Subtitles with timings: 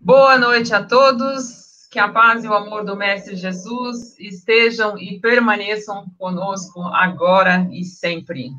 [0.00, 1.88] Boa noite a todos.
[1.90, 7.84] Que a paz e o amor do Mestre Jesus estejam e permaneçam conosco agora e
[7.84, 8.50] sempre.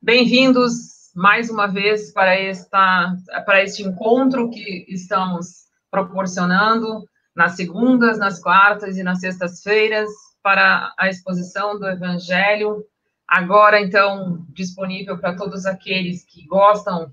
[0.00, 7.04] Bem-vindos mais uma vez para esta para este encontro que estamos proporcionando
[7.34, 10.08] nas segundas, nas quartas e nas sextas-feiras
[10.42, 12.84] para a exposição do Evangelho.
[13.26, 17.12] Agora, então, disponível para todos aqueles que gostam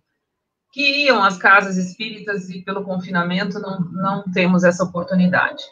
[0.74, 5.64] que iam às casas espíritas e pelo confinamento não, não temos essa oportunidade.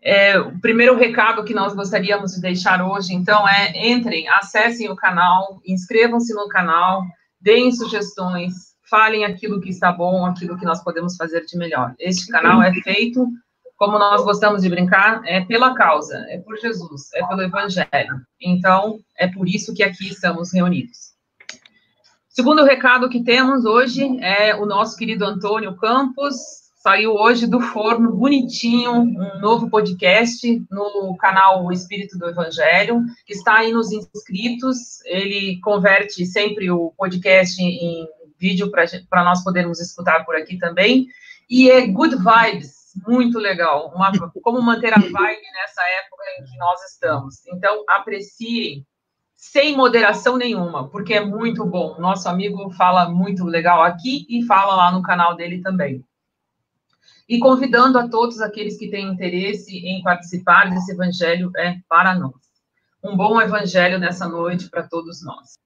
[0.00, 4.94] É, o primeiro recado que nós gostaríamos de deixar hoje, então, é entrem, acessem o
[4.94, 7.02] canal, inscrevam-se no canal,
[7.40, 11.94] deem sugestões, falem aquilo que está bom, aquilo que nós podemos fazer de melhor.
[11.98, 13.26] Este canal é feito,
[13.76, 18.20] como nós gostamos de brincar, é pela causa, é por Jesus, é pelo Evangelho.
[18.40, 21.17] Então, é por isso que aqui estamos reunidos.
[22.38, 26.36] Segundo recado que temos hoje é o nosso querido Antônio Campos,
[26.76, 33.32] saiu hoje do forno bonitinho, um novo podcast no canal O Espírito do Evangelho, que
[33.32, 35.04] está aí nos inscritos.
[35.04, 38.06] Ele converte sempre o podcast em
[38.38, 41.08] vídeo para nós podermos escutar por aqui também.
[41.50, 43.92] E é good vibes, muito legal.
[43.92, 44.12] Uma,
[44.44, 47.44] como manter a vibe nessa época em que nós estamos.
[47.48, 48.86] Então, apreciem
[49.38, 51.96] sem moderação nenhuma, porque é muito bom.
[52.00, 56.04] Nosso amigo fala muito legal aqui e fala lá no canal dele também.
[57.28, 62.34] E convidando a todos aqueles que têm interesse em participar desse evangelho é para nós.
[63.02, 65.56] Um bom evangelho nessa noite para todos nós.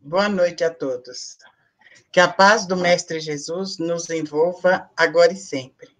[0.00, 1.36] Boa noite a todos.
[2.10, 5.97] Que a paz do Mestre Jesus nos envolva agora e sempre.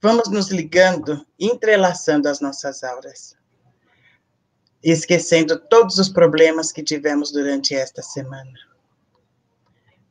[0.00, 3.34] Vamos nos ligando, entrelaçando as nossas auras,
[4.80, 8.52] esquecendo todos os problemas que tivemos durante esta semana.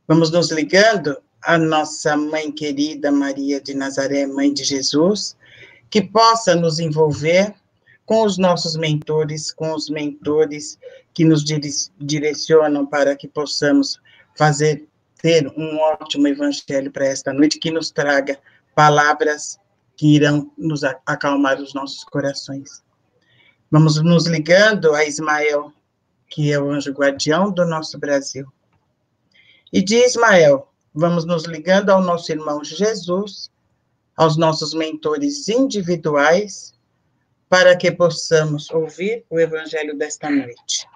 [0.06, 5.38] Vamos nos ligando à nossa mãe querida Maria de Nazaré, mãe de Jesus,
[5.90, 7.56] que possa nos envolver
[8.06, 10.78] com os nossos mentores, com os mentores
[11.14, 11.46] que nos
[11.98, 14.02] direcionam para que possamos
[14.36, 14.86] fazer
[15.22, 18.38] ter um ótimo evangelho para esta noite que nos traga
[18.76, 19.58] palavras
[19.98, 22.84] que irão nos acalmar os nossos corações.
[23.70, 25.74] Vamos nos ligando a Ismael,
[26.30, 28.48] que é o anjo guardião do nosso Brasil.
[29.74, 33.52] E de Ismael, vamos nos ligando ao nosso irmão Jesus,
[34.16, 36.76] aos nossos mentores individuais,
[37.50, 40.88] para que possamos ouvir o evangelho desta noite.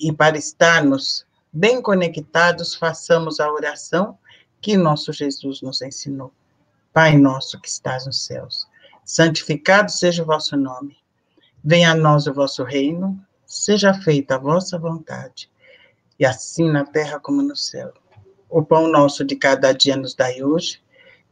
[0.00, 4.18] E para estarmos bem conectados, façamos a oração
[4.60, 6.32] que nosso Jesus nos ensinou.
[6.92, 8.68] Pai nosso que estás nos céus,
[9.02, 10.98] santificado seja o vosso nome.
[11.64, 15.50] Venha a nós o vosso reino, seja feita a vossa vontade,
[16.20, 17.94] e assim na terra como no céu.
[18.46, 20.82] O pão nosso de cada dia nos dai hoje,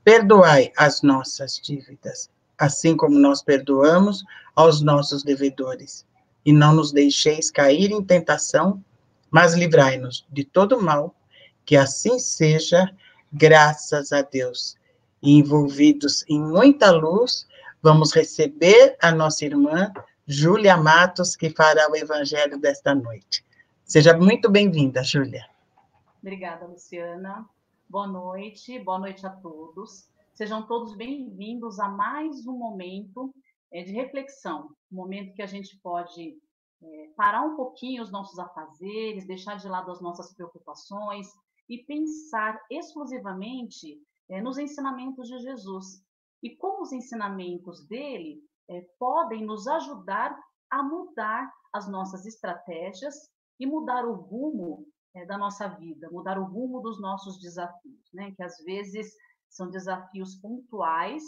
[0.02, 4.24] perdoai as nossas dívidas, assim como nós perdoamos
[4.56, 6.06] aos nossos devedores.
[6.42, 8.82] E não nos deixeis cair em tentação,
[9.30, 11.14] mas livrai-nos de todo mal,
[11.66, 12.90] que assim seja,
[13.30, 14.79] graças a Deus
[15.22, 17.46] envolvidos em muita luz,
[17.82, 19.92] vamos receber a nossa irmã
[20.26, 23.44] Júlia Matos, que fará o evangelho desta noite.
[23.84, 25.44] Seja muito bem-vinda, Júlia.
[26.22, 27.48] Obrigada, Luciana.
[27.88, 30.08] Boa noite, boa noite a todos.
[30.32, 33.34] Sejam todos bem-vindos a mais um momento
[33.72, 36.38] é, de reflexão, um momento que a gente pode
[36.82, 41.26] é, parar um pouquinho os nossos afazeres, deixar de lado as nossas preocupações
[41.68, 46.02] e pensar exclusivamente é, nos ensinamentos de Jesus.
[46.42, 50.38] E como os ensinamentos dele é, podem nos ajudar
[50.70, 53.14] a mudar as nossas estratégias
[53.58, 58.32] e mudar o rumo é, da nossa vida, mudar o rumo dos nossos desafios, né?
[58.32, 59.12] que às vezes
[59.48, 61.22] são desafios pontuais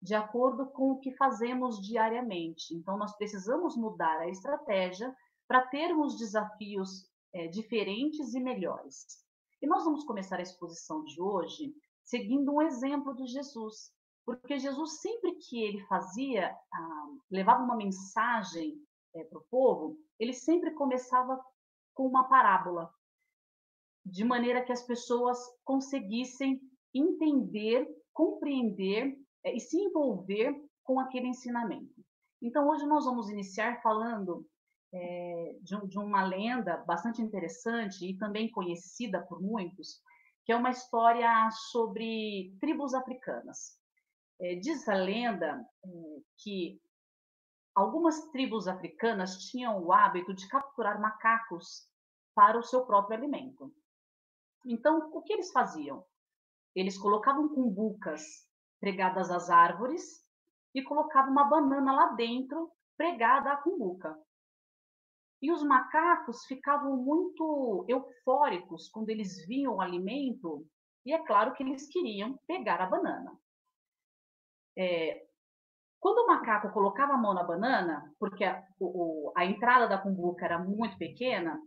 [0.00, 2.74] de acordo com o que fazemos diariamente.
[2.74, 5.14] Então, nós precisamos mudar a estratégia
[5.46, 9.24] para termos desafios é, diferentes e melhores.
[9.60, 11.74] E nós vamos começar a exposição de hoje
[12.06, 13.92] seguindo um exemplo de Jesus.
[14.24, 18.74] Porque Jesus, sempre que ele fazia, ah, levava uma mensagem
[19.14, 21.38] é, para o povo, ele sempre começava
[21.94, 22.90] com uma parábola,
[24.04, 26.60] de maneira que as pessoas conseguissem
[26.94, 31.94] entender, compreender é, e se envolver com aquele ensinamento.
[32.40, 34.46] Então, hoje nós vamos iniciar falando
[34.92, 40.00] é, de, de uma lenda bastante interessante e também conhecida por muitos,
[40.46, 43.76] que é uma história sobre tribos africanas.
[44.40, 45.88] É, diz a lenda é,
[46.38, 46.80] que
[47.74, 51.90] algumas tribos africanas tinham o hábito de capturar macacos
[52.32, 53.74] para o seu próprio alimento.
[54.64, 56.04] Então, o que eles faziam?
[56.76, 58.22] Eles colocavam cumbucas
[58.78, 60.24] pregadas às árvores
[60.72, 64.16] e colocavam uma banana lá dentro pregada à cumbuca.
[65.42, 70.66] E os macacos ficavam muito eufóricos quando eles viam o alimento,
[71.04, 73.38] e é claro que eles queriam pegar a banana.
[74.76, 75.26] É,
[76.00, 80.44] quando o macaco colocava a mão na banana, porque a, o, a entrada da cumbuca
[80.44, 81.60] era muito pequena,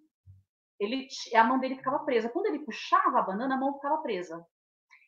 [0.79, 2.29] ele, a mão dele ficava presa.
[2.29, 4.45] Quando ele puxava a banana, a mão ficava presa.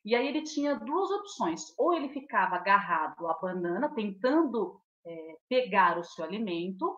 [0.04, 5.98] E aí ele tinha duas opções: ou ele ficava agarrado à banana, tentando é, pegar
[5.98, 6.98] o seu alimento,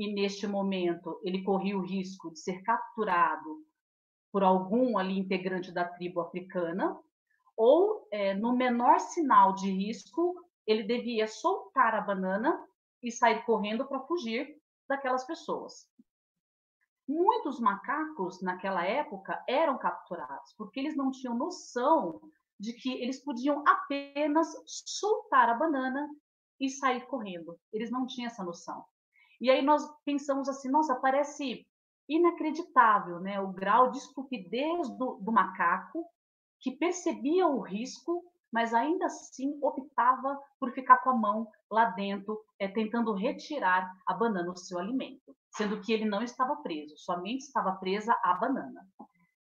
[0.00, 3.62] e neste momento ele corria o risco de ser capturado
[4.32, 6.98] por algum ali integrante da tribo africana,
[7.54, 10.34] ou é, no menor sinal de risco,
[10.66, 12.66] ele devia soltar a banana
[13.02, 14.58] e sair correndo para fugir
[14.88, 15.86] daquelas pessoas.
[17.06, 22.22] Muitos macacos naquela época eram capturados porque eles não tinham noção
[22.58, 26.08] de que eles podiam apenas soltar a banana
[26.58, 27.58] e sair correndo.
[27.70, 28.84] Eles não tinham essa noção.
[29.40, 31.66] E aí nós pensamos assim, nossa, parece
[32.08, 33.40] inacreditável, né?
[33.40, 36.04] O grau de estupidez do, do macaco
[36.60, 38.22] que percebia o risco,
[38.52, 44.12] mas ainda assim optava por ficar com a mão lá dentro, é, tentando retirar a
[44.12, 48.86] banana do seu alimento, sendo que ele não estava preso, somente estava presa a banana.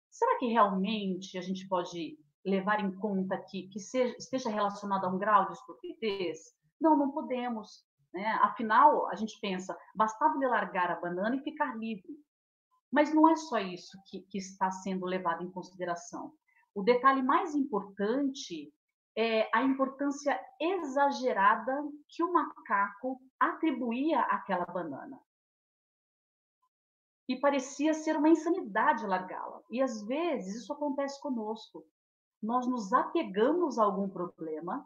[0.09, 5.09] Será que realmente a gente pode levar em conta que, que seja, esteja relacionado a
[5.09, 6.39] um grau de estupidez?
[6.79, 7.83] Não, não podemos.
[8.13, 8.27] Né?
[8.41, 12.13] Afinal, a gente pensa, bastava ele largar a banana e ficar livre.
[12.91, 16.31] Mas não é só isso que, que está sendo levado em consideração.
[16.75, 18.71] O detalhe mais importante
[19.15, 25.19] é a importância exagerada que o macaco atribuía àquela banana.
[27.27, 29.61] E parecia ser uma insanidade largá-la.
[29.71, 31.85] E às vezes isso acontece conosco.
[32.41, 34.85] Nós nos apegamos a algum problema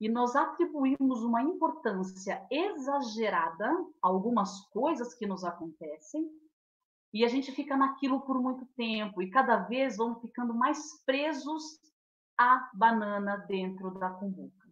[0.00, 3.66] e nós atribuímos uma importância exagerada
[4.02, 6.30] a algumas coisas que nos acontecem
[7.12, 11.80] e a gente fica naquilo por muito tempo e cada vez vamos ficando mais presos
[12.38, 14.68] à banana dentro da cumbuca.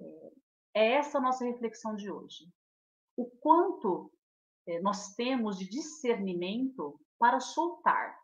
[0.00, 0.32] É,
[0.74, 2.52] é essa a nossa reflexão de hoje.
[3.16, 4.12] O quanto
[4.66, 8.20] é, nós temos de discernimento para soltar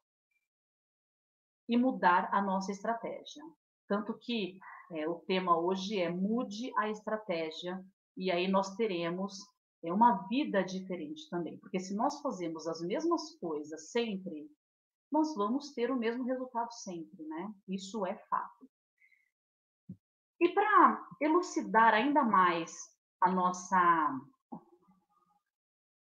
[1.69, 3.45] e mudar a nossa estratégia.
[3.87, 4.59] Tanto que
[4.93, 7.83] é, o tema hoje é mude a estratégia
[8.17, 9.39] e aí nós teremos
[9.83, 14.51] é, uma vida diferente também, porque se nós fazemos as mesmas coisas sempre,
[15.11, 17.53] nós vamos ter o mesmo resultado sempre, né?
[17.69, 18.69] Isso é fato.
[20.41, 22.73] E para elucidar ainda mais
[23.21, 24.21] a nossa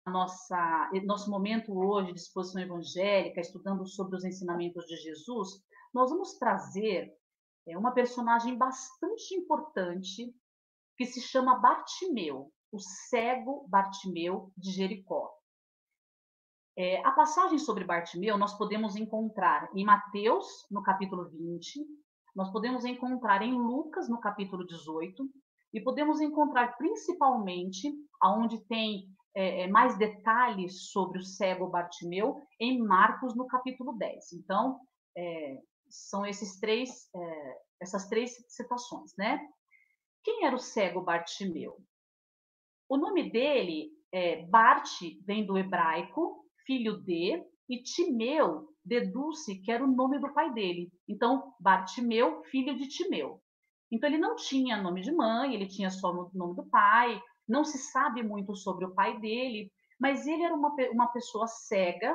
[0.07, 6.35] nossa nosso momento hoje de exposição evangélica, estudando sobre os ensinamentos de Jesus, nós vamos
[6.39, 7.15] trazer
[7.69, 10.35] é uma personagem bastante importante
[10.97, 15.31] que se chama Bartimeu, o cego Bartimeu de Jericó.
[16.77, 21.87] É, a passagem sobre Bartimeu nós podemos encontrar em Mateus, no capítulo 20,
[22.35, 25.29] nós podemos encontrar em Lucas, no capítulo 18,
[25.73, 32.79] e podemos encontrar principalmente, aonde tem é, é, mais detalhes sobre o cego Bartimeu, em
[32.81, 34.33] Marcos, no capítulo 10.
[34.35, 34.81] Então,
[35.17, 35.61] é,
[35.91, 39.41] são esses três, é, essas três citações, né?
[40.23, 41.77] Quem era o cego Bartimeu?
[42.89, 44.89] O nome dele é Bart,
[45.27, 50.91] vem do hebraico, filho de, e Timeu deduz-se que era o nome do pai dele.
[51.07, 53.43] Então, Bartimeu, filho de Timeu.
[53.93, 57.65] Então, ele não tinha nome de mãe, ele tinha só o nome do pai, não
[57.65, 62.15] se sabe muito sobre o pai dele, mas ele era uma, uma pessoa cega,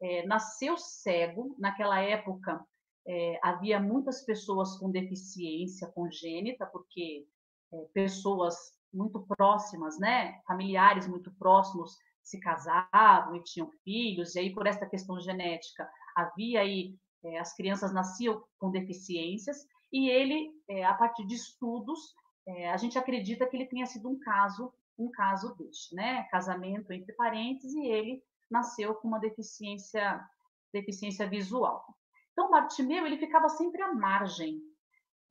[0.00, 2.64] é, nasceu cego, naquela época
[3.06, 7.26] é, havia muitas pessoas com deficiência congênita, porque
[7.72, 8.56] é, pessoas
[8.92, 14.86] muito próximas, né, familiares muito próximos, se casavam e tinham filhos, e aí por essa
[14.86, 20.50] questão genética havia aí é, as crianças nasciam com deficiências e ele,
[20.84, 22.12] a partir de estudos,
[22.72, 27.12] a gente acredita que ele tenha sido um caso, um caso deste, né, casamento entre
[27.14, 30.20] parentes e ele nasceu com uma deficiência,
[30.72, 31.84] deficiência visual.
[32.36, 34.60] Então, Bartimeu, ele ficava sempre à margem.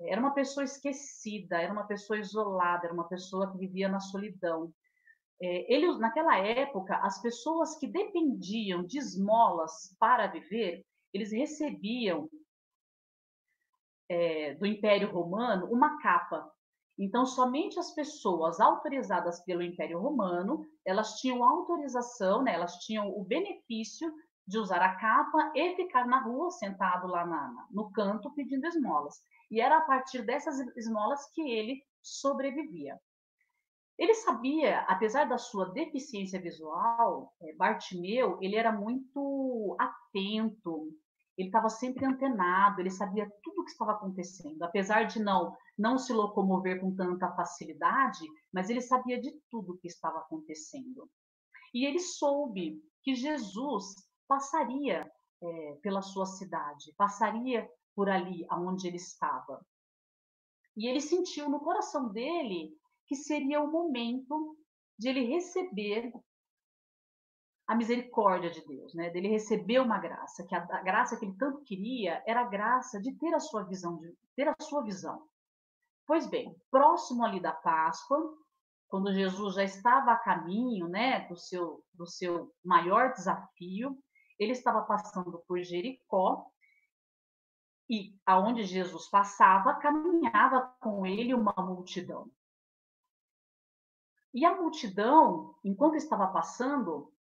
[0.02, 4.74] Era uma pessoa esquecida, era uma pessoa isolada, era uma pessoa que vivia na solidão.
[5.40, 10.84] É, ele, naquela época, as pessoas que dependiam de esmolas para viver,
[11.14, 12.28] eles recebiam
[14.10, 16.52] é, do Império Romano uma capa.
[16.98, 23.24] Então, somente as pessoas autorizadas pelo Império Romano, elas tinham autorização, né, elas tinham o
[23.24, 24.12] benefício
[24.48, 29.22] de usar a capa e ficar na rua, sentado lá na, no canto, pedindo esmolas.
[29.50, 33.00] E era a partir dessas esmolas que ele sobrevivia.
[33.98, 40.92] Ele sabia, apesar da sua deficiência visual, eh, Bartimeu, ele era muito atento,
[41.38, 45.98] ele estava sempre antenado, ele sabia tudo o que estava acontecendo, apesar de não não
[45.98, 51.10] se locomover com tanta facilidade, mas ele sabia de tudo o que estava acontecendo.
[51.74, 53.96] E ele soube que Jesus
[54.28, 59.66] passaria é, pela sua cidade, passaria por ali aonde ele estava.
[60.76, 62.78] E ele sentiu no coração dele
[63.08, 64.58] que seria o momento
[64.98, 66.12] de ele receber
[67.68, 69.10] a misericórdia de Deus, né?
[69.10, 73.00] Dele receber uma graça, que a, a, graça que ele tanto queria era a graça
[73.02, 75.28] de ter a sua visão, de ter a sua visão.
[76.06, 78.20] Pois bem, próximo ali da Páscoa,
[78.88, 83.98] quando Jesus já estava a caminho, né, do seu do seu maior desafio,
[84.40, 86.50] ele estava passando por Jericó
[87.90, 92.30] e aonde Jesus passava, caminhava com ele uma multidão.
[94.34, 97.14] E a multidão, enquanto estava passando,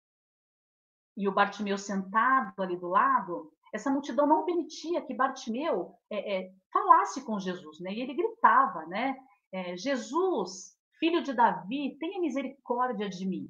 [1.16, 6.54] e o Bartimeu sentado ali do lado, essa multidão não permitia que Bartimeu é, é,
[6.72, 7.92] falasse com Jesus, né?
[7.92, 9.16] E ele gritava, né?
[9.50, 13.48] É, Jesus, filho de Davi, tenha misericórdia de mim.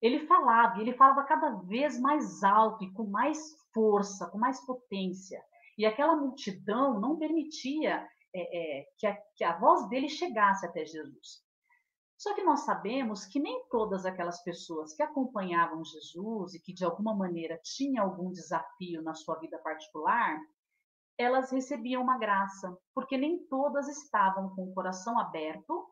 [0.00, 3.38] Ele falava, ele falava cada vez mais alto e com mais
[3.72, 5.42] força, com mais potência.
[5.76, 10.84] E aquela multidão não permitia é, é, que, a, que a voz dele chegasse até
[10.84, 11.44] Jesus.
[12.16, 16.84] Só que nós sabemos que nem todas aquelas pessoas que acompanhavam Jesus e que de
[16.84, 20.38] alguma maneira tinham algum desafio na sua vida particular,
[21.16, 25.86] elas recebiam uma graça, porque nem todas estavam com o coração aberto,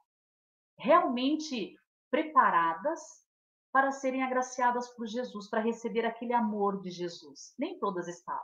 [0.79, 1.75] realmente
[2.11, 3.01] preparadas
[3.79, 7.55] para serem agraciadas por Jesus, para receber aquele amor de Jesus.
[7.57, 8.43] Nem todas estavam.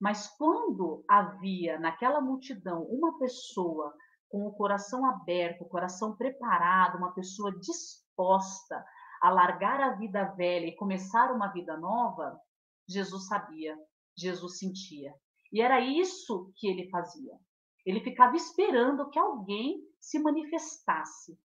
[0.00, 3.94] Mas quando havia naquela multidão uma pessoa
[4.30, 8.82] com o coração aberto, o coração preparado, uma pessoa disposta
[9.20, 12.40] a largar a vida velha e começar uma vida nova,
[12.88, 13.78] Jesus sabia,
[14.16, 15.14] Jesus sentia.
[15.52, 17.38] E era isso que ele fazia.
[17.84, 21.38] Ele ficava esperando que alguém se manifestasse.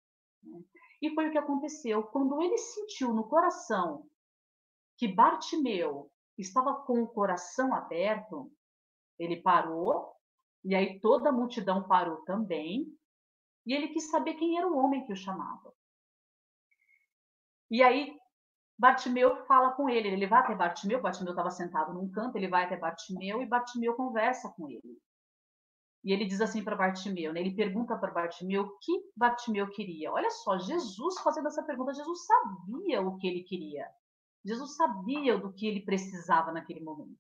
[0.44, 0.60] Né?
[1.02, 2.04] E foi o que aconteceu.
[2.04, 4.06] Quando ele sentiu no coração
[4.98, 8.52] que Bartimeu estava com o coração aberto,
[9.18, 10.14] ele parou
[10.64, 12.86] e aí toda a multidão parou também,
[13.66, 15.74] e ele quis saber quem era o homem que o chamava.
[17.70, 18.18] E aí
[18.78, 22.66] Bartimeu fala com ele, ele vai até Bartimeu, Bartimeu estava sentado num canto, ele vai
[22.66, 25.00] até Bartimeu e Bartimeu conversa com ele.
[26.04, 27.42] E ele diz assim para Bartimeu, né?
[27.42, 30.12] ele pergunta para Bartimeu o que Bartimeu queria.
[30.12, 33.86] Olha só, Jesus fazendo essa pergunta, Jesus sabia o que ele queria.
[34.46, 37.20] Jesus sabia do que ele precisava naquele momento.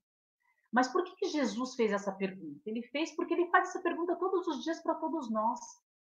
[0.72, 2.62] Mas por que, que Jesus fez essa pergunta?
[2.66, 5.60] Ele fez porque ele faz essa pergunta todos os dias para todos nós,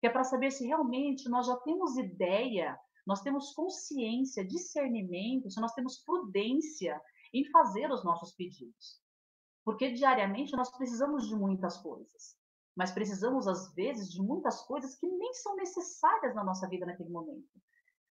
[0.00, 5.60] que é para saber se realmente nós já temos ideia, nós temos consciência, discernimento, se
[5.60, 7.00] nós temos prudência
[7.32, 9.00] em fazer os nossos pedidos.
[9.64, 12.36] Porque diariamente nós precisamos de muitas coisas,
[12.80, 17.10] mas precisamos às vezes de muitas coisas que nem são necessárias na nossa vida naquele
[17.10, 17.46] momento.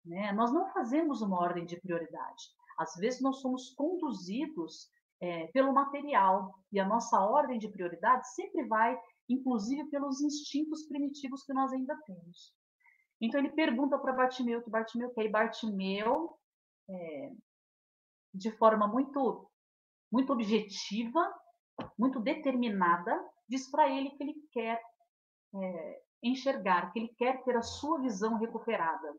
[0.05, 0.31] Né?
[0.33, 2.43] Nós não fazemos uma ordem de prioridade.
[2.77, 4.87] Às vezes nós somos conduzidos
[5.19, 6.53] é, pelo material.
[6.71, 8.95] E a nossa ordem de prioridade sempre vai,
[9.27, 12.53] inclusive, pelos instintos primitivos que nós ainda temos.
[13.19, 15.25] Então ele pergunta para Bartimeu que Bartimeu quer.
[15.25, 16.37] E Bartimeu,
[16.87, 17.31] é,
[18.31, 19.49] de forma muito,
[20.11, 21.33] muito objetiva,
[21.97, 23.19] muito determinada,
[23.51, 24.81] diz para ele que ele quer
[25.53, 29.13] é, enxergar, que ele quer ter a sua visão recuperada.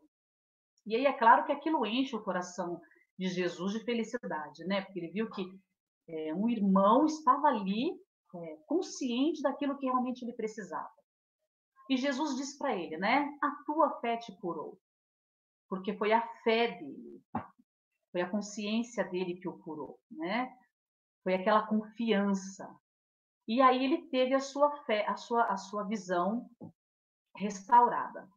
[0.87, 2.81] E aí é claro que aquilo enche o coração
[3.17, 4.81] de Jesus de felicidade, né?
[4.81, 5.45] Porque ele viu que
[6.09, 7.91] é, um irmão estava ali
[8.35, 10.91] é, consciente daquilo que realmente ele precisava.
[11.87, 13.37] E Jesus disse para ele, né?
[13.39, 14.79] A tua fé te curou.
[15.69, 17.21] Porque foi a fé dele,
[18.11, 20.51] foi a consciência dele que o curou, né?
[21.23, 22.67] Foi aquela confiança.
[23.47, 26.49] E aí ele teve a sua fé, a sua, a sua visão
[27.35, 28.29] restaurada.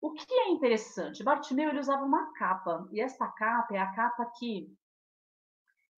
[0.00, 4.30] O que é interessante, Bartimeu ele usava uma capa, e esta capa é a capa
[4.38, 4.72] que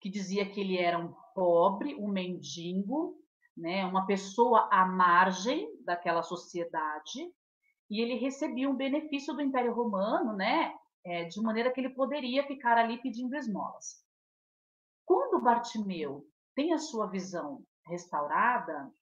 [0.00, 3.16] que dizia que ele era um pobre, um mendigo,
[3.56, 7.32] né, uma pessoa à margem daquela sociedade,
[7.88, 10.74] e ele recebia um benefício do Império Romano, né,
[11.04, 14.04] é, de maneira que ele poderia ficar ali pedindo esmolas.
[15.04, 18.92] Quando Bartimeu tem a sua visão restaurada,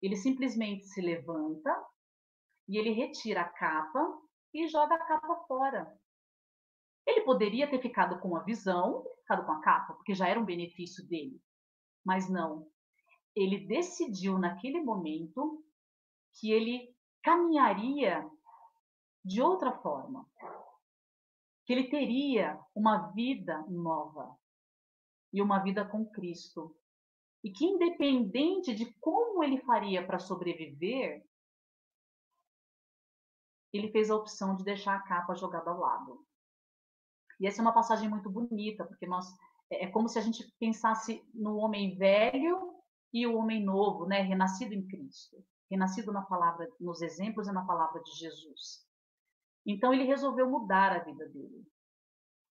[0.00, 1.70] ele simplesmente se levanta
[2.68, 4.20] e ele retira a capa
[4.52, 5.98] e joga a capa fora.
[7.06, 10.44] Ele poderia ter ficado com a visão, ficado com a capa, porque já era um
[10.44, 11.40] benefício dele.
[12.04, 12.68] Mas não.
[13.34, 15.64] Ele decidiu naquele momento
[16.34, 18.28] que ele caminharia
[19.24, 20.28] de outra forma.
[21.64, 24.36] Que ele teria uma vida nova
[25.32, 26.76] e uma vida com Cristo.
[27.42, 31.24] E que, independente de como ele faria para sobreviver,
[33.72, 36.24] ele fez a opção de deixar a capa jogada ao lado.
[37.40, 39.26] E essa é uma passagem muito bonita, porque nós
[39.70, 42.74] é, é como se a gente pensasse no homem velho
[43.12, 47.64] e o homem novo, né, renascido em Cristo, renascido na palavra, nos exemplos e na
[47.64, 48.86] palavra de Jesus.
[49.64, 51.66] Então ele resolveu mudar a vida dele.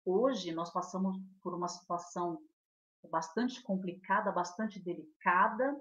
[0.03, 2.41] Hoje nós passamos por uma situação
[3.10, 5.75] bastante complicada, bastante delicada.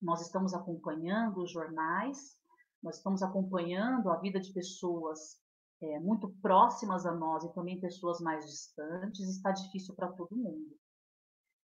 [0.00, 2.38] Nós estamos acompanhando os jornais,
[2.82, 5.40] nós estamos acompanhando a vida de pessoas
[5.82, 10.76] é, muito próximas a nós e também pessoas mais distantes, está difícil para todo mundo.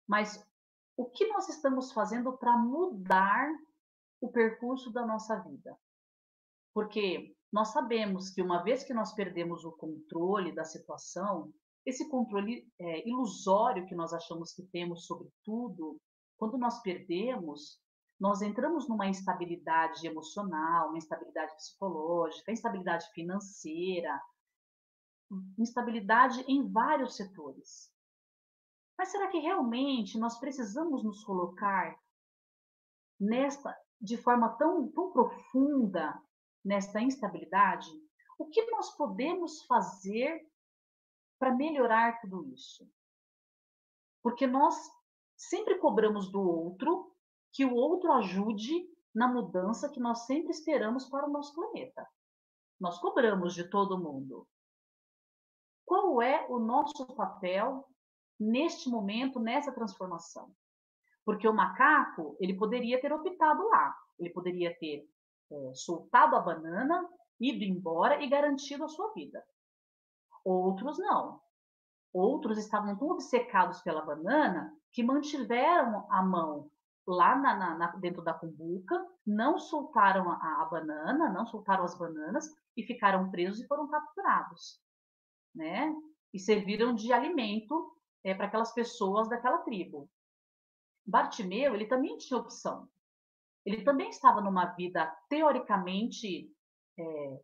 [0.08, 0.46] Mas
[0.98, 3.50] o que nós estamos fazendo para mudar
[4.20, 5.78] o percurso da nossa vida?
[6.74, 11.54] Porque nós sabemos que uma vez que nós perdemos o controle da situação,
[11.86, 16.00] esse controle é, ilusório que nós achamos que temos sobre tudo,
[16.38, 17.80] quando nós perdemos,
[18.20, 24.22] nós entramos numa instabilidade emocional, uma instabilidade psicológica, instabilidade financeira,
[25.58, 27.92] instabilidade em vários setores.
[28.98, 31.98] Mas será que realmente nós precisamos nos colocar
[33.20, 36.20] nesta de forma tão, tão profunda
[36.64, 37.90] nesta instabilidade?
[38.38, 40.44] O que nós podemos fazer
[41.42, 42.88] para melhorar tudo isso?
[44.22, 44.76] Porque nós
[45.36, 47.12] sempre cobramos do outro
[47.52, 52.08] que o outro ajude na mudança que nós sempre esperamos para o nosso planeta.
[52.80, 54.48] Nós cobramos de todo mundo.
[55.84, 57.90] Qual é o nosso papel
[58.40, 60.54] neste momento, nessa transformação?
[61.26, 65.10] Porque o macaco, ele poderia ter optado lá, ele poderia ter
[65.52, 69.44] é, soltado a banana, ido embora e garantido a sua vida.
[70.44, 71.40] Outros não.
[72.14, 76.70] Outros estavam tão obcecados pela banana que mantiveram a mão
[77.08, 81.98] lá na, na, na, dentro da cumbuca, não soltaram a, a, banana, não soltaram as
[81.98, 84.80] bananas e ficaram presos e foram capturados,
[85.54, 85.94] né?
[86.34, 90.10] E serviram de alimento é, para aquelas pessoas daquela tribo.
[91.06, 92.88] Bartimeu, ele também tinha opção.
[93.66, 96.50] Ele também estava numa vida teoricamente
[96.98, 97.42] é,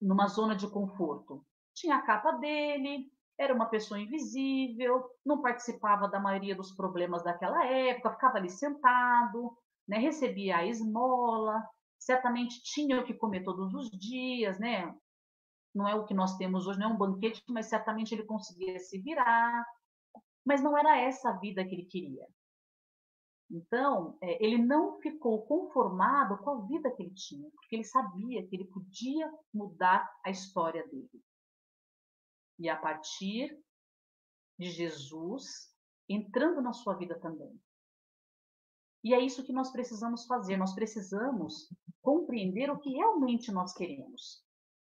[0.00, 1.44] numa zona de conforto.
[1.78, 7.64] Tinha a capa dele, era uma pessoa invisível, não participava da maioria dos problemas daquela
[7.64, 11.64] época, ficava ali sentado, né, recebia a esmola,
[11.96, 14.92] certamente tinha o que comer todos os dias, né?
[15.72, 18.76] Não é o que nós temos hoje, não é um banquete, mas certamente ele conseguia
[18.80, 19.64] se virar.
[20.44, 22.26] Mas não era essa a vida que ele queria.
[23.48, 28.44] Então, é, ele não ficou conformado com a vida que ele tinha, porque ele sabia
[28.46, 31.22] que ele podia mudar a história dele
[32.58, 33.58] e a partir
[34.58, 35.72] de Jesus
[36.08, 37.60] entrando na sua vida também.
[39.04, 40.56] E é isso que nós precisamos fazer.
[40.56, 44.44] Nós precisamos compreender o que realmente nós queremos.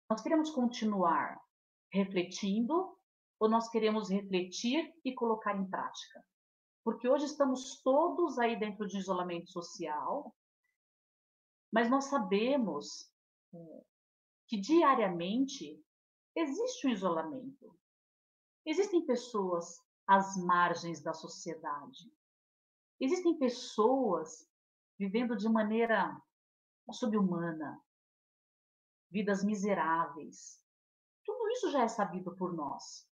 [0.09, 1.39] Nós queremos continuar
[1.91, 2.97] refletindo
[3.39, 6.23] ou nós queremos refletir e colocar em prática?
[6.83, 10.35] Porque hoje estamos todos aí dentro de isolamento social,
[11.71, 13.11] mas nós sabemos
[13.53, 13.83] é,
[14.47, 15.81] que diariamente
[16.35, 17.77] existe um isolamento.
[18.65, 22.11] Existem pessoas às margens da sociedade.
[22.99, 24.47] Existem pessoas
[24.97, 26.21] vivendo de maneira
[26.91, 27.83] subhumana,
[29.09, 30.63] vidas miseráveis.
[31.23, 33.07] Tudo isso já é sabido por nós.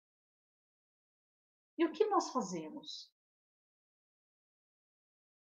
[1.76, 3.12] E o que nós fazemos?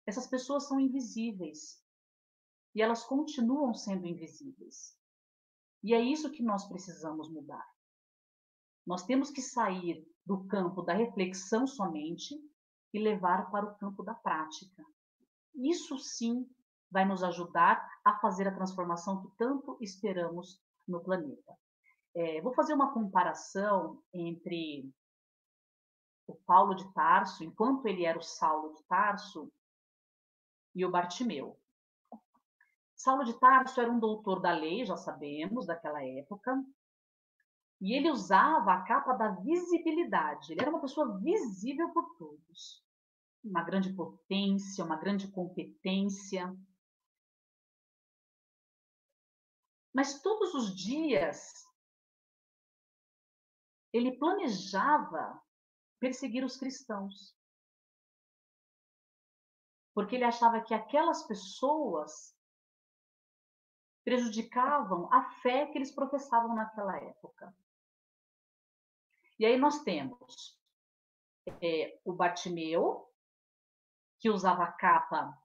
[0.05, 1.83] Essas pessoas são invisíveis
[2.73, 4.98] e elas continuam sendo invisíveis.
[5.83, 7.65] E é isso que nós precisamos mudar.
[8.85, 12.35] Nós temos que sair do campo da reflexão somente
[12.93, 14.83] e levar para o campo da prática.
[15.55, 16.49] Isso sim
[16.91, 21.57] vai nos ajudar a fazer a transformação que tanto esperamos no planeta.
[22.15, 24.91] É, vou fazer uma comparação entre
[26.27, 29.51] o Paulo de Tarso, enquanto ele era o Saulo de Tarso,
[30.75, 31.58] e o Bartimeu.
[32.99, 36.61] Saulo de Tarso era um doutor da lei, já sabemos, daquela época,
[37.79, 40.51] e ele usava a capa da visibilidade.
[40.51, 42.83] Ele era uma pessoa visível por todos.
[43.41, 46.53] Uma grande potência, uma grande competência.
[49.93, 51.53] Mas todos os dias
[53.93, 55.41] ele planejava
[56.01, 57.33] perseguir os cristãos.
[59.93, 62.37] Porque ele achava que aquelas pessoas
[64.09, 67.53] prejudicavam a fé que eles professavam naquela época.
[69.37, 70.59] E aí nós temos
[71.61, 73.07] é, o Bartimeu,
[74.19, 75.37] que usava a capa,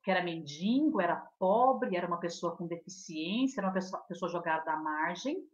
[0.00, 4.72] que era mendigo, era pobre, era uma pessoa com deficiência, era uma pessoa, pessoa jogada
[4.72, 5.44] à margem.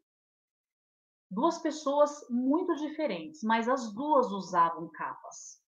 [1.30, 5.62] Duas pessoas muito diferentes, mas as duas usavam capas.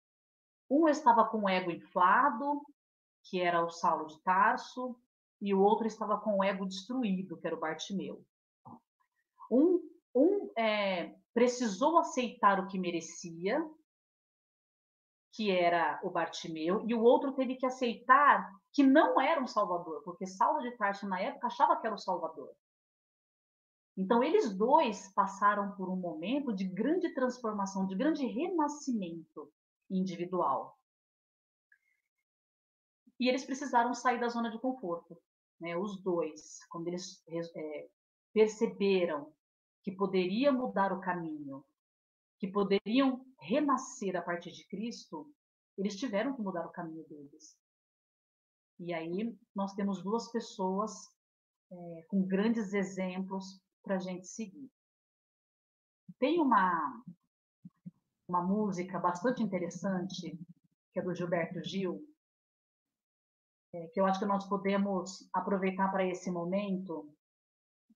[0.69, 2.61] Um estava com o ego inflado,
[3.23, 4.95] que era o Saulo de Tarso,
[5.41, 8.23] e o outro estava com o ego destruído, que era o Bartimeu.
[9.51, 9.81] Um,
[10.15, 13.59] um é, precisou aceitar o que merecia,
[15.33, 20.03] que era o Bartimeu, e o outro teve que aceitar que não era um salvador,
[20.03, 22.51] porque Saulo de Tarso na época achava que era o salvador.
[23.97, 29.53] Então eles dois passaram por um momento de grande transformação, de grande renascimento
[29.91, 30.79] individual.
[33.19, 35.21] E eles precisaram sair da zona de conforto,
[35.61, 35.77] né?
[35.77, 37.23] Os dois, quando eles
[37.57, 37.89] é,
[38.33, 39.33] perceberam
[39.83, 41.65] que poderia mudar o caminho,
[42.39, 45.31] que poderiam renascer a partir de Cristo,
[45.77, 47.57] eles tiveram que mudar o caminho deles.
[48.79, 50.93] E aí nós temos duas pessoas
[51.71, 54.71] é, com grandes exemplos para a gente seguir.
[56.19, 57.05] Tem uma,
[58.29, 60.39] uma música bastante interessante,
[60.93, 62.03] que é do Gilberto Gil,
[63.73, 67.09] é, que eu acho que nós podemos aproveitar para esse momento,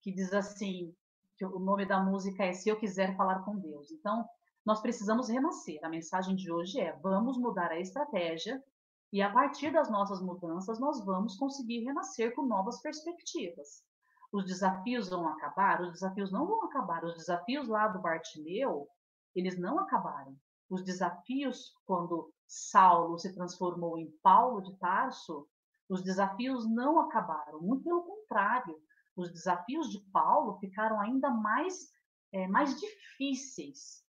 [0.01, 0.95] que diz assim:
[1.37, 3.91] que o nome da música é Se Eu Quiser Falar com Deus.
[3.91, 4.25] Então,
[4.65, 5.79] nós precisamos renascer.
[5.83, 8.63] A mensagem de hoje é: vamos mudar a estratégia
[9.11, 13.83] e a partir das nossas mudanças nós vamos conseguir renascer com novas perspectivas.
[14.31, 15.81] Os desafios vão acabar?
[15.81, 17.03] Os desafios não vão acabar.
[17.03, 18.87] Os desafios lá do Bartimeu,
[19.33, 20.35] eles não acabaram.
[20.69, 25.47] Os desafios quando Saulo se transformou em Paulo de Tarso,
[25.89, 27.61] os desafios não acabaram.
[27.61, 28.81] Muito pelo contrário,
[29.15, 31.91] os desafios de Paulo ficaram ainda mais,
[32.31, 34.03] é, mais difíceis.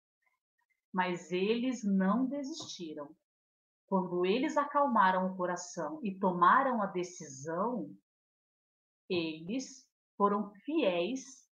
[0.93, 3.15] Mas eles não desistiram.
[3.87, 7.95] Quando eles acalmaram o coração e tomaram a decisão,
[9.09, 11.49] eles foram fiéis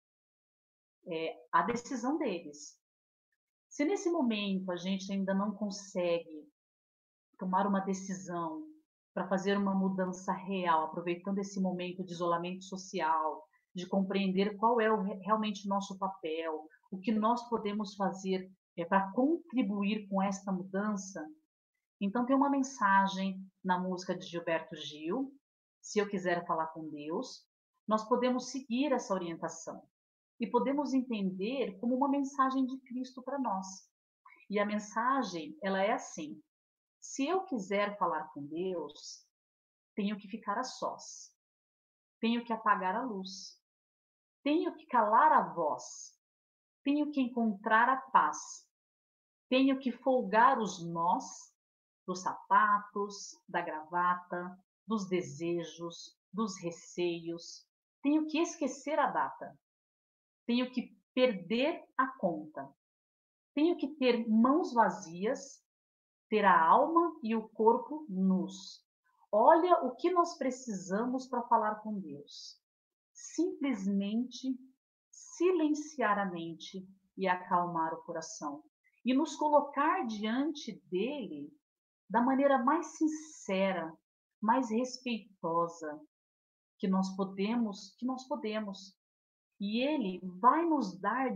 [1.07, 2.79] é, à decisão deles.
[3.69, 6.49] Se nesse momento a gente ainda não consegue
[7.37, 8.70] tomar uma decisão
[9.13, 14.91] para fazer uma mudança real, aproveitando esse momento de isolamento social, de compreender qual é
[14.91, 21.25] o, realmente nosso papel, o que nós podemos fazer é, para contribuir com esta mudança.
[21.99, 25.33] Então, tem uma mensagem na música de Gilberto Gil,
[25.81, 27.45] Se Eu Quiser Falar com Deus,
[27.87, 29.83] nós podemos seguir essa orientação
[30.39, 33.67] e podemos entender como uma mensagem de Cristo para nós.
[34.49, 36.41] E a mensagem, ela é assim:
[37.01, 39.25] se eu quiser falar com Deus,
[39.95, 41.35] tenho que ficar a sós.
[42.19, 43.59] Tenho que apagar a luz.
[44.43, 46.15] Tenho que calar a voz.
[46.83, 48.69] Tenho que encontrar a paz.
[49.49, 51.51] Tenho que folgar os nós
[52.05, 57.67] dos sapatos, da gravata, dos desejos, dos receios.
[58.01, 59.59] Tenho que esquecer a data.
[60.45, 62.71] Tenho que perder a conta.
[63.53, 65.63] Tenho que ter mãos vazias
[66.31, 68.81] ter a alma e o corpo nus.
[69.29, 72.57] Olha o que nós precisamos para falar com Deus.
[73.13, 74.57] Simplesmente
[75.11, 78.63] silenciar a mente e acalmar o coração
[79.03, 81.51] e nos colocar diante dele
[82.09, 83.93] da maneira mais sincera,
[84.41, 85.99] mais respeitosa
[86.79, 88.97] que nós podemos, que nós podemos.
[89.59, 91.35] E ele vai nos dar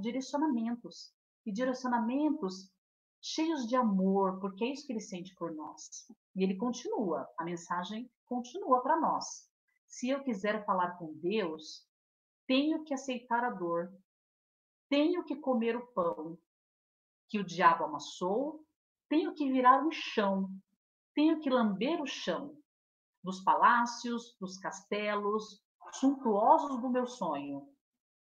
[0.00, 1.12] direcionamentos,
[1.44, 2.70] e direcionamentos
[3.20, 6.08] cheios de amor, porque é isso que ele sente por nós.
[6.34, 9.48] E ele continua, a mensagem continua para nós.
[9.86, 11.86] Se eu quiser falar com Deus,
[12.46, 13.92] tenho que aceitar a dor,
[14.88, 16.38] tenho que comer o pão
[17.28, 18.64] que o diabo amassou,
[19.08, 20.50] tenho que virar o chão,
[21.14, 22.56] tenho que lamber o chão
[23.22, 27.68] dos palácios, dos castelos, suntuosos do meu sonho.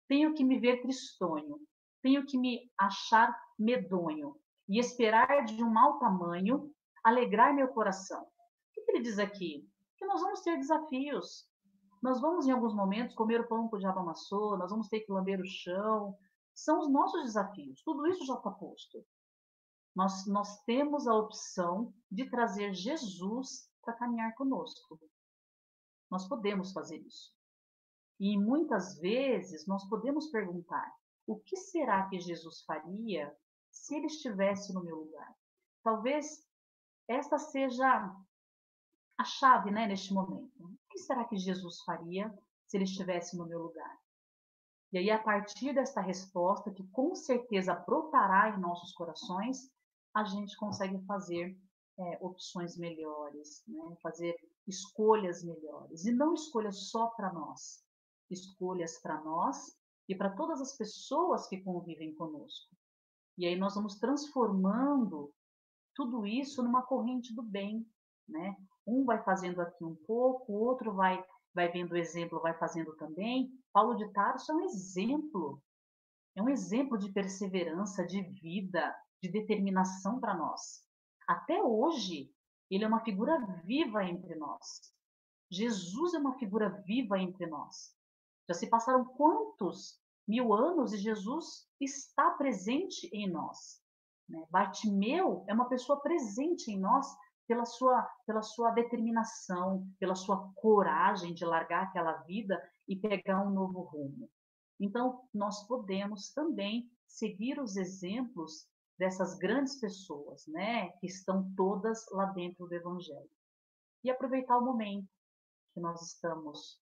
[0.08, 1.60] Tenho que me ver tristonho,
[2.02, 4.36] tenho que me achar medonho,
[4.70, 6.72] e esperar de um mau tamanho
[7.04, 8.22] alegrar meu coração.
[8.22, 9.68] O que ele diz aqui?
[9.98, 11.50] Que nós vamos ter desafios.
[12.02, 15.02] Nós vamos, em alguns momentos, comer o pão que o diabo amassou, nós vamos ter
[15.02, 16.16] que lamber o chão.
[16.54, 17.82] São os nossos desafios.
[17.84, 19.04] Tudo isso já está posto.
[19.96, 25.00] Nós, nós temos a opção de trazer Jesus para caminhar conosco.
[26.10, 27.34] Nós podemos fazer isso.
[28.20, 30.94] E muitas vezes nós podemos perguntar:
[31.26, 33.36] o que será que Jesus faria
[33.72, 35.36] se ele estivesse no meu lugar?
[35.84, 36.46] Talvez
[37.08, 38.16] esta seja
[39.18, 40.64] a chave né, neste momento.
[40.64, 42.34] O que será que Jesus faria
[42.68, 44.00] se ele estivesse no meu lugar?
[44.92, 49.70] E aí, a partir desta resposta, que com certeza brotará em nossos corações,
[50.16, 51.56] a gente consegue fazer
[52.00, 53.96] é, opções melhores, né?
[54.02, 56.06] fazer escolhas melhores.
[56.06, 57.84] E não escolhas só para nós,
[58.32, 59.78] escolhas para nós
[60.08, 62.76] e para todas as pessoas que convivem conosco.
[63.40, 65.34] E aí nós vamos transformando
[65.96, 67.90] tudo isso numa corrente do bem,
[68.28, 68.58] né?
[68.86, 71.24] Um vai fazendo aqui um pouco, o outro vai
[71.54, 73.50] vai vendo o exemplo, vai fazendo também.
[73.72, 75.64] Paulo de Tarso é um exemplo.
[76.36, 80.84] É um exemplo de perseverança, de vida, de determinação para nós.
[81.26, 82.30] Até hoje,
[82.70, 84.94] ele é uma figura viva entre nós.
[85.50, 87.96] Jesus é uma figura viva entre nós.
[88.50, 89.98] Já se passaram quantos
[90.30, 93.82] mil anos e Jesus está presente em nós.
[94.30, 94.46] Né?
[94.52, 97.08] Bartimeu é uma pessoa presente em nós
[97.48, 103.50] pela sua, pela sua determinação, pela sua coragem de largar aquela vida e pegar um
[103.50, 104.30] novo rumo.
[104.80, 112.26] Então, nós podemos também seguir os exemplos dessas grandes pessoas, né, que estão todas lá
[112.26, 113.30] dentro do Evangelho.
[114.04, 115.10] E aproveitar o momento
[115.74, 116.80] que nós estamos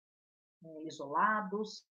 [0.65, 1.85] é, isolados,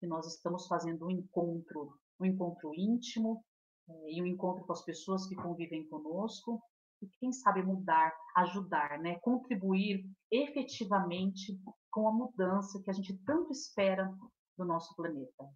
[0.00, 3.44] que nós estamos fazendo um encontro, um encontro íntimo
[3.88, 6.60] é, e um encontro com as pessoas que convivem conosco,
[7.02, 11.58] e quem sabe mudar, ajudar, né, contribuir efetivamente
[11.90, 14.12] com a mudança que a gente tanto espera
[14.56, 15.48] do nosso planeta.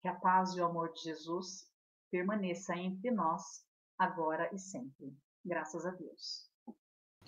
[0.00, 1.68] Que a paz e o amor de Jesus
[2.10, 3.64] permaneça entre nós
[3.98, 5.16] agora e sempre.
[5.44, 6.50] Graças a Deus.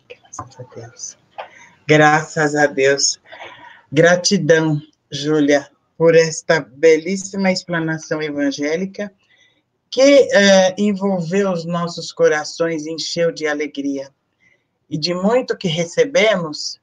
[0.08, 1.18] Graças a Deus.
[1.86, 3.20] Graças a Deus.
[3.92, 9.12] Gratidão, Júlia, por esta belíssima explanação evangélica
[9.90, 14.10] que é, envolveu os nossos corações, encheu de alegria.
[14.88, 16.80] E de muito que recebemos,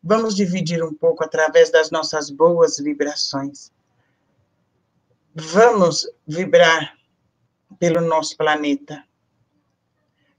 [0.00, 3.72] vamos dividir um pouco através das nossas boas vibrações.
[5.34, 6.96] Vamos vibrar
[7.80, 9.02] pelo nosso planeta.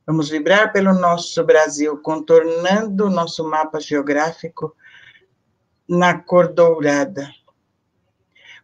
[0.08, 4.74] Vamos vibrar pelo nosso Brasil, contornando o nosso mapa geográfico
[5.90, 7.30] na cor dourada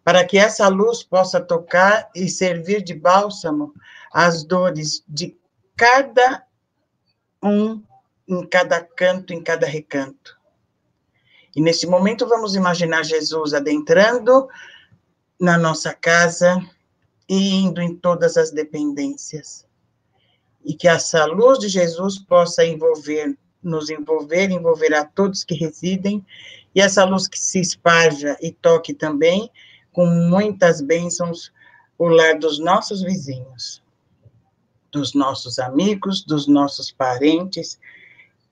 [0.09, 3.75] para que essa luz possa tocar e servir de bálsamo
[4.11, 5.37] às dores de
[5.77, 6.43] cada
[7.43, 7.83] um,
[8.27, 10.35] em cada canto, em cada recanto.
[11.55, 14.47] E nesse momento vamos imaginar Jesus adentrando
[15.39, 16.59] na nossa casa
[17.29, 19.63] e indo em todas as dependências.
[20.65, 26.25] E que essa luz de Jesus possa envolver, nos envolver, envolver a todos que residem,
[26.73, 29.51] e essa luz que se esparja e toque também
[29.91, 31.51] com muitas bênçãos
[31.97, 33.83] o lar dos nossos vizinhos,
[34.89, 37.77] dos nossos amigos, dos nossos parentes,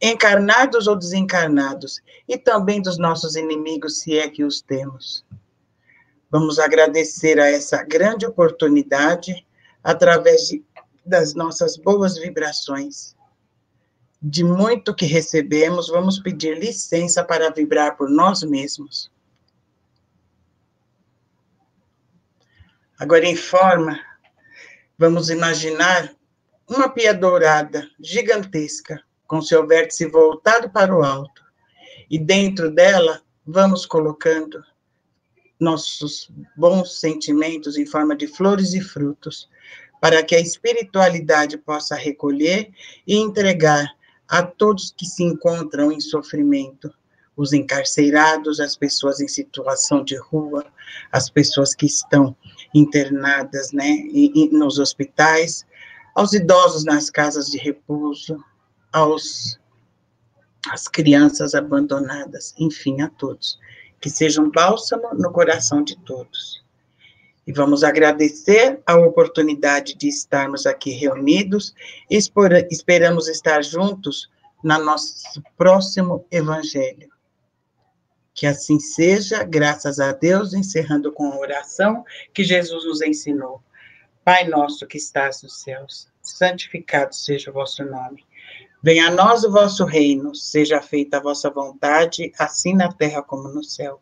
[0.02, 5.26] encarnados ou desencarnados, e também dos nossos inimigos, se é que os temos.
[6.30, 9.46] Vamos agradecer a essa grande oportunidade
[9.82, 10.64] através de,
[11.06, 13.16] das nossas boas vibrações.
[14.22, 19.10] De muito que recebemos, vamos pedir licença para vibrar por nós mesmos
[23.00, 24.00] Agora, em forma,
[24.98, 26.12] vamos imaginar
[26.68, 31.44] uma pia dourada gigantesca, com seu vértice voltado para o alto.
[32.10, 34.64] E dentro dela, vamos colocando
[35.60, 39.48] nossos bons sentimentos em forma de flores e frutos,
[40.02, 42.72] para que a espiritualidade possa recolher
[43.06, 43.88] e entregar
[44.28, 46.92] a todos que se encontram em sofrimento,
[47.36, 50.66] os encarcerados, as pessoas em situação de rua,
[51.12, 52.36] as pessoas que estão
[52.80, 54.04] internadas, né,
[54.52, 55.66] nos hospitais,
[56.16, 58.44] aos idosos nas casas de repouso,
[58.92, 59.60] aos
[60.70, 63.60] as crianças abandonadas, enfim, a todos.
[64.00, 66.64] Que seja um bálsamo no coração de todos.
[67.46, 71.74] E vamos agradecer a oportunidade de estarmos aqui reunidos
[72.10, 74.30] e esperamos estar juntos
[74.64, 77.10] no nosso próximo evangelho.
[78.38, 83.64] Que assim seja, graças a Deus, encerrando com a oração que Jesus nos ensinou.
[84.24, 88.24] Pai nosso que estás nos céus, santificado seja o vosso nome.
[88.84, 93.48] Venha a nós o vosso reino, seja feita a vossa vontade, assim na terra como
[93.48, 94.00] no céu.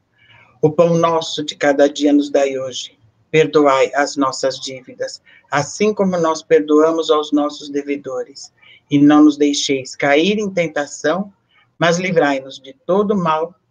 [0.61, 2.99] O pão nosso de cada dia nos dai hoje.
[3.31, 8.51] Perdoai as nossas dívidas, assim como nós perdoamos aos nossos devedores.
[8.91, 11.31] E não nos deixeis cair em tentação,
[11.79, 13.55] mas livrai-nos de todo mal